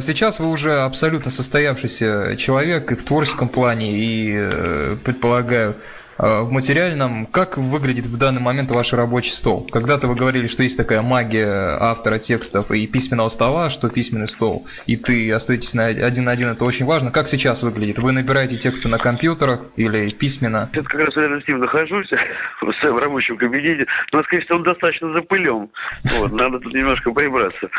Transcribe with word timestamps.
Сейчас 0.00 0.38
вы 0.38 0.48
уже 0.48 0.80
абсолютно 0.80 1.30
состоявшийся 1.30 2.36
человек 2.36 2.92
и 2.92 2.94
в 2.94 3.04
творческом 3.04 3.48
плане, 3.48 3.92
и, 3.92 4.32
э, 4.34 4.96
предполагаю, 5.04 5.76
в 6.20 6.50
материальном, 6.50 7.26
как 7.26 7.56
выглядит 7.56 8.06
в 8.06 8.18
данный 8.18 8.42
момент 8.42 8.70
ваш 8.70 8.92
рабочий 8.92 9.32
стол? 9.32 9.66
Когда-то 9.72 10.06
вы 10.06 10.16
говорили, 10.16 10.46
что 10.48 10.62
есть 10.62 10.76
такая 10.76 11.02
магия 11.02 11.78
автора 11.80 12.18
текстов 12.18 12.70
и 12.70 12.86
письменного 12.86 13.28
стола, 13.30 13.70
что 13.70 13.88
письменный 13.88 14.28
стол, 14.28 14.66
и 14.86 14.96
ты 14.96 15.32
остаетесь 15.32 15.74
на 15.74 15.86
один 15.86 16.24
на 16.24 16.32
один, 16.32 16.48
это 16.48 16.64
очень 16.64 16.84
важно. 16.84 17.10
Как 17.10 17.26
сейчас 17.26 17.62
выглядит? 17.62 17.98
Вы 17.98 18.12
набираете 18.12 18.56
тексты 18.56 18.88
на 18.88 18.98
компьютерах 18.98 19.66
или 19.76 20.10
письменно? 20.10 20.68
Я 20.74 20.82
как 20.82 21.00
раз 21.00 21.16
рядом 21.16 21.42
с 21.42 21.48
ним 21.48 21.60
нахожусь 21.60 22.10
в 22.60 22.98
рабочем 22.98 23.36
кабинете, 23.36 23.86
но, 24.12 24.22
скорее 24.24 24.44
всего, 24.44 24.58
он 24.58 24.64
достаточно 24.64 25.12
запылен. 25.12 25.70
Вот, 26.18 26.32
надо 26.32 26.58
тут 26.60 26.74
немножко 26.74 27.12
прибраться. 27.12 27.70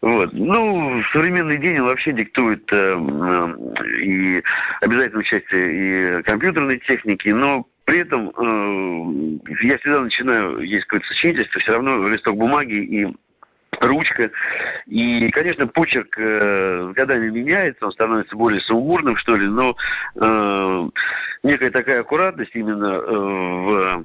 Вот. 0.00 0.32
Ну, 0.32 1.02
современный 1.12 1.58
день 1.58 1.78
он 1.80 1.86
вообще 1.86 2.12
диктует 2.12 2.64
э, 2.72 2.76
э, 2.76 3.86
и 4.02 4.42
обязательно 4.80 5.20
участие 5.20 6.20
и 6.20 6.22
компьютерной 6.22 6.78
техники, 6.78 7.28
но 7.28 7.66
при 7.90 8.02
этом 8.02 8.28
э, 8.28 9.52
я 9.64 9.78
всегда 9.78 10.02
начинаю, 10.02 10.60
есть 10.60 10.84
какое-то 10.84 11.08
сочинительство, 11.08 11.60
все 11.60 11.72
равно 11.72 12.08
листок 12.08 12.36
бумаги 12.36 12.74
и 12.74 13.16
ручка. 13.80 14.30
И, 14.86 15.28
конечно, 15.30 15.66
почерк 15.66 16.16
э, 16.16 16.92
годами 16.94 17.30
меняется, 17.30 17.86
он 17.86 17.90
становится 17.90 18.36
более 18.36 18.60
сумбурным, 18.60 19.16
что 19.16 19.34
ли, 19.34 19.48
но 19.48 19.74
э, 20.14 20.88
некая 21.42 21.72
такая 21.72 22.02
аккуратность 22.02 22.54
именно 22.54 22.94
э, 22.94 23.10
в 23.10 24.04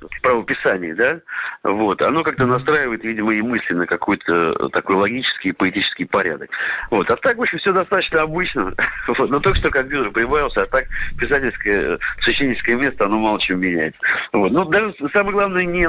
в 0.00 0.20
правописании, 0.22 0.92
да, 0.92 1.20
вот, 1.62 2.00
оно 2.02 2.22
как-то 2.22 2.46
настраивает, 2.46 3.02
видимо, 3.04 3.34
и 3.34 3.42
мысли 3.42 3.74
на 3.74 3.86
какой-то 3.86 4.68
такой 4.70 4.96
логический 4.96 5.50
и 5.50 5.52
поэтический 5.52 6.04
порядок. 6.04 6.50
Вот, 6.90 7.10
а 7.10 7.16
так, 7.16 7.36
в 7.36 7.42
общем, 7.42 7.58
все 7.58 7.72
достаточно 7.72 8.22
обычно, 8.22 8.74
вот, 9.08 9.30
но 9.30 9.40
только 9.40 9.58
что 9.58 9.70
компьютер 9.70 10.10
прибавился, 10.12 10.62
а 10.62 10.66
так 10.66 10.84
писательское, 11.18 11.98
сочинительское 12.20 12.76
место, 12.76 13.06
оно 13.06 13.18
мало 13.18 13.40
чем 13.40 13.60
меняется. 13.60 14.00
Вот, 14.32 14.52
но 14.52 14.64
даже 14.64 14.94
самое 15.12 15.32
главное 15.32 15.64
не 15.64 15.88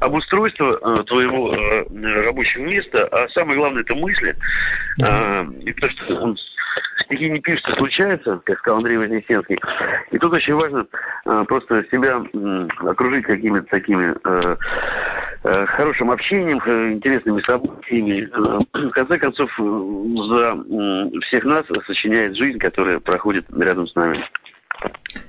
обустройство 0.00 0.78
э, 1.00 1.04
твоего 1.04 1.54
э, 1.54 1.84
рабочего 2.24 2.62
места, 2.62 3.06
а 3.10 3.28
самое 3.30 3.58
главное 3.58 3.82
это 3.82 3.94
мысли, 3.94 4.36
а, 5.02 5.46
и 5.60 5.72
то, 5.72 5.88
что 5.90 6.34
стихи 7.04 7.30
не 7.30 7.40
пишутся, 7.40 7.74
случаются, 7.76 8.40
как 8.44 8.58
сказал 8.58 8.78
Андрей 8.78 8.96
Вознесенский. 8.96 9.58
И 10.10 10.18
тут 10.18 10.32
очень 10.32 10.54
важно 10.54 10.86
э, 11.26 11.44
просто 11.46 11.84
себя 11.90 12.22
э, 12.32 12.68
окружить 12.80 13.24
какими-то 13.24 13.66
такими 13.66 14.14
э, 14.24 14.56
э, 15.44 15.66
хорошим 15.66 16.10
общением, 16.10 16.60
э, 16.64 16.92
интересными 16.92 17.40
событиями. 17.42 18.28
Э, 18.32 18.88
в 18.88 18.90
конце 18.90 19.18
концов, 19.18 19.50
за 19.58 21.20
всех 21.26 21.44
нас 21.44 21.66
сочиняет 21.86 22.36
жизнь, 22.36 22.58
которая 22.58 23.00
проходит 23.00 23.46
рядом 23.56 23.86
с 23.86 23.94
нами. 23.94 24.24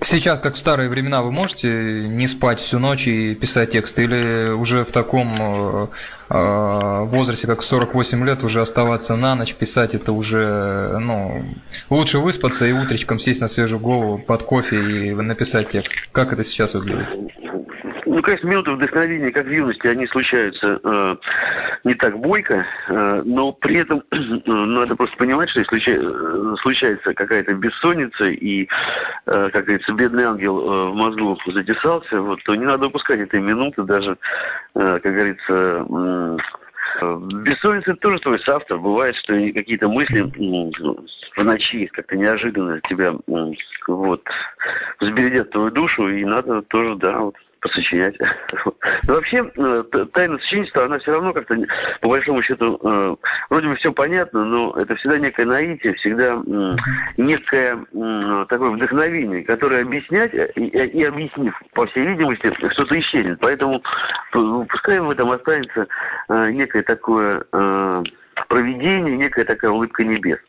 Сейчас, 0.02 0.40
как 0.40 0.56
в 0.56 0.58
старые 0.58 0.90
времена, 0.90 1.22
вы 1.22 1.32
можете 1.32 2.08
не 2.08 2.28
спать 2.28 2.60
всю 2.60 2.80
ночь 2.80 3.08
и 3.08 3.34
писать 3.34 3.72
текст? 3.72 3.98
Или 3.98 4.52
уже 4.52 4.84
в 4.84 4.92
таком 4.92 5.38
э, 5.42 5.88
э, 6.30 7.04
возрасте, 7.06 7.48
как 7.48 7.64
48 7.64 8.26
лет, 8.26 8.44
уже 8.44 8.62
оставаться 8.62 9.16
на 9.16 9.36
ночь, 9.36 9.56
писать 9.56 9.96
это 9.96 10.12
уже, 10.12 10.98
ну, 11.00 11.46
лучше 11.90 12.20
выспаться 12.20 12.66
и 12.66 12.72
утречком 12.72 13.20
сесть 13.20 13.42
на 13.42 13.48
свежую 13.48 13.80
голову 13.80 14.20
под 14.20 14.44
кофе 14.44 15.10
и 15.10 15.14
написать 15.14 15.70
текст? 15.70 15.96
Как 16.12 16.34
это 16.34 16.44
сейчас 16.44 16.74
выглядит? 16.74 17.08
Ну, 18.16 18.22
конечно, 18.22 18.48
минуты 18.48 18.72
вдохновения, 18.72 19.30
как 19.30 19.46
в 19.46 19.52
юности, 19.52 19.88
они 19.88 20.08
случаются 20.08 20.80
э, 20.82 21.16
не 21.84 21.96
так 21.96 22.18
бойко, 22.18 22.66
э, 22.88 23.22
но 23.26 23.52
при 23.52 23.80
этом 23.80 24.04
э, 24.12 24.18
надо 24.46 24.96
просто 24.96 25.18
понимать, 25.18 25.50
что 25.50 25.60
если 25.60 25.98
э, 25.98 26.56
случается 26.62 27.14
какая-то 27.14 27.54
бессонница 27.56 28.28
и, 28.28 28.70
э, 29.26 29.50
как 29.52 29.66
говорится, 29.66 29.92
бедный 29.92 30.24
ангел 30.24 30.58
э, 30.58 30.92
в 30.92 30.96
мозгу 30.96 31.38
затесался, 31.48 32.22
вот, 32.22 32.42
то 32.46 32.56
не 32.56 32.64
надо 32.64 32.88
упускать 32.88 33.20
этой 33.20 33.42
минуты 33.42 33.84
даже, 33.84 34.18
э, 34.76 35.00
как 35.04 35.14
говорится, 35.14 35.52
э, 35.52 36.38
Бессонница 37.44 37.96
тоже 37.96 38.20
твой 38.20 38.40
соавтор. 38.40 38.80
Бывает, 38.80 39.18
что 39.18 39.34
какие-то 39.54 39.90
мысли 39.90 40.22
в 40.22 41.44
ночи 41.44 41.88
как-то 41.88 42.16
неожиданно 42.16 42.80
тебя 42.88 43.14
вот 43.88 44.24
взбередят 45.02 45.50
твою 45.50 45.72
душу, 45.72 46.08
и 46.08 46.24
надо 46.24 46.62
тоже, 46.62 46.96
да, 46.96 47.20
вот 47.20 47.36
посочинять. 47.66 48.16
Но 49.08 49.16
вообще, 49.16 49.52
э, 49.58 49.84
тайна 50.14 50.38
сочинительства, 50.38 50.86
она 50.86 51.00
все 51.00 51.14
равно 51.14 51.34
как-то, 51.34 51.58
по 52.02 52.10
большому 52.10 52.44
счету, 52.44 52.80
э, 52.82 53.16
вроде 53.50 53.68
бы 53.68 53.76
все 53.76 53.92
понятно, 53.92 54.46
но 54.46 54.74
это 54.78 54.96
всегда 54.96 55.18
некое 55.18 55.46
наитие, 55.46 55.94
всегда 55.96 56.42
некое 57.18 57.78
такое 58.48 58.70
вдохновение, 58.70 59.44
которое 59.44 59.82
объяснять 59.82 60.32
и, 60.56 60.62
и 60.62 61.04
объяснив, 61.04 61.60
по 61.74 61.88
всей 61.88 62.06
видимости, 62.06 62.54
что-то 62.72 63.00
исчезнет. 63.00 63.40
Поэтому 63.40 63.82
пускай 64.32 65.00
в 65.00 65.10
этом 65.10 65.32
останется 65.32 65.88
э, 66.30 66.52
некое 66.52 66.84
такое 66.84 67.46
проведение, 68.50 69.18
некая 69.18 69.46
такая 69.46 69.72
улыбка 69.72 70.04
небес. 70.04 70.40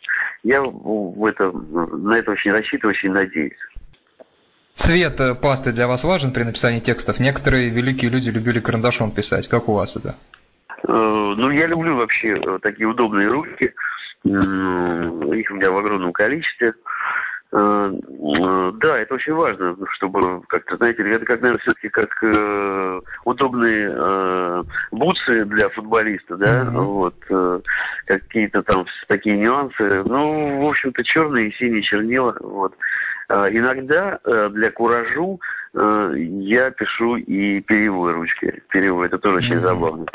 Я 0.43 0.61
в 0.63 1.25
это, 1.25 1.51
на 1.51 2.19
это 2.19 2.33
очень 2.33 2.53
рассчитываю, 2.53 2.95
очень 2.95 3.13
надеюсь. 3.13 3.57
Цвет 4.77 5.19
э, 5.21 5.35
пасты 5.35 5.73
для 5.73 5.87
вас 5.89 6.05
важен 6.05 6.33
при 6.35 6.43
написании 6.43 6.81
текстов? 6.81 7.19
Некоторые 7.19 7.71
великие 7.71 8.11
люди 8.11 8.29
любили 8.29 8.61
карандашом 8.61 9.11
писать. 9.11 9.49
Как 9.49 9.71
у 9.71 9.75
вас 9.75 9.97
это? 9.97 10.11
Э, 10.87 10.93
ну, 10.93 11.51
я 11.51 11.67
люблю 11.67 11.97
вообще 11.97 12.39
э, 12.39 12.59
такие 12.61 12.87
удобные 12.87 13.27
ручки. 13.29 13.73
Их 14.25 15.51
у 15.51 15.55
меня 15.55 15.71
в 15.71 15.79
огромном 15.79 16.13
количестве. 16.13 16.75
Да, 17.53 18.99
это 18.99 19.15
очень 19.15 19.33
важно, 19.33 19.77
чтобы 19.95 20.43
как-то, 20.49 20.77
знаете, 20.77 21.03
это 21.09 21.25
как, 21.25 21.41
наверное, 21.41 21.63
все-таки 21.63 21.89
как 21.89 22.23
э, 22.23 23.01
удобные 23.25 23.95
э, 23.97 24.63
бутсы 24.91 25.45
для 25.45 25.69
футболиста, 25.71 26.37
да, 26.37 26.65
mm-hmm. 26.65 26.81
вот, 26.83 27.15
э, 27.31 27.61
какие-то 28.07 28.63
там 28.63 28.85
такие 29.07 29.39
нюансы. 29.39 30.03
Ну, 30.05 30.61
в 30.61 30.69
общем-то, 30.69 31.03
черные 31.05 31.49
и 31.49 31.55
синие 31.55 31.83
чернила, 31.83 32.37
вот. 32.41 32.75
А, 33.29 33.49
иногда 33.51 34.19
э, 34.25 34.51
для 34.53 34.71
куражу 34.71 35.41
э, 35.75 36.15
я 36.17 36.71
пишу 36.71 37.17
и 37.17 37.61
перьевой 37.61 38.13
ручкой. 38.13 38.63
Перьевой 38.71 39.07
это 39.07 39.19
тоже 39.19 39.39
очень 39.39 39.61
забавно. 39.61 40.07